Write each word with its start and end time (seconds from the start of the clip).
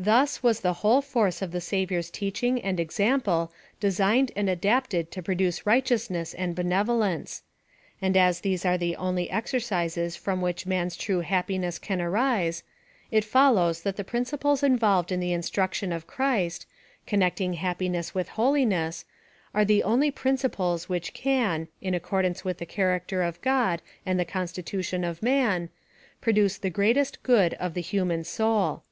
Thus 0.00 0.42
was 0.42 0.58
the 0.62 0.72
whole 0.82 1.00
force 1.00 1.40
of 1.40 1.52
the 1.52 1.60
Savior's 1.60 2.10
teach 2.10 2.42
ing 2.42 2.60
and 2.62 2.80
example 2.80 3.52
designed 3.78 4.32
and 4.34 4.50
adapted 4.50 5.12
to 5.12 5.22
produce 5.22 5.60
I 5.60 5.78
righteousness 5.78 6.34
and 6.36 6.56
benevolence; 6.56 7.44
and 8.02 8.16
as 8.16 8.40
these 8.40 8.64
are 8.64 8.76
the 8.76 8.96
only 8.96 9.30
exercises 9.30 10.16
from 10.16 10.40
which 10.40 10.66
man's 10.66 10.96
true 10.96 11.20
happiness 11.20 11.78
can 11.78 12.00
arise, 12.02 12.64
it 13.12 13.22
follows 13.22 13.82
that 13.82 13.94
the 13.94 14.02
principles 14.02 14.64
involved 14.64 15.12
in 15.12 15.20
the 15.20 15.32
instruction 15.32 15.92
of 15.92 16.08
Christ, 16.08 16.66
connecting 17.06 17.52
happiness 17.52 18.10
Avitli 18.10 18.26
holiness, 18.30 19.04
are 19.54 19.64
the 19.64 19.84
only 19.84 20.10
principles 20.10 20.88
which 20.88 21.14
can, 21.14 21.68
in 21.80 21.94
accor 21.94 22.22
dance 22.24 22.44
with 22.44 22.58
the 22.58 22.66
character 22.66 23.22
of 23.22 23.40
God 23.40 23.82
and 24.04 24.18
the 24.18 24.24
constitu 24.26 24.82
tion 24.84 25.04
of 25.04 25.22
man, 25.22 25.68
produce 26.20 26.58
the 26.58 26.70
greatest 26.70 27.22
good 27.22 27.54
of 27.60 27.74
the 27.74 27.82
hu 27.82 28.04
man 28.04 28.24
soul. 28.24 28.82